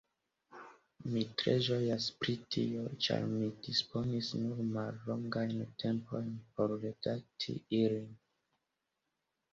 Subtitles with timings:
[1.15, 5.53] Mi tre ĝojas pri tio, ĉar mi disponis nur mallongajn
[5.85, 8.13] tempojn por redakti ilin.